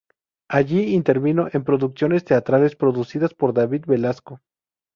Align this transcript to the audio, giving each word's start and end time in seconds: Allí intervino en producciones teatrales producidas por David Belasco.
Allí 0.49 0.95
intervino 0.95 1.47
en 1.53 1.63
producciones 1.63 2.25
teatrales 2.25 2.75
producidas 2.75 3.35
por 3.35 3.53
David 3.53 3.83
Belasco. 3.85 4.41